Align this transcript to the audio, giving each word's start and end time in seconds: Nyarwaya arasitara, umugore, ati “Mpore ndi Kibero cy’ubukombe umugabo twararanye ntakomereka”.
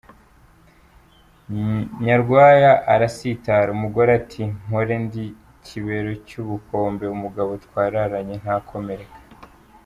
Nyarwaya 2.05 2.71
arasitara, 2.93 3.69
umugore, 3.77 4.09
ati 4.19 4.41
“Mpore 4.67 4.93
ndi 5.05 5.23
Kibero 5.65 6.11
cy’ubukombe 6.27 7.05
umugabo 7.15 7.51
twararanye 7.65 8.35
ntakomereka”. 8.43 9.17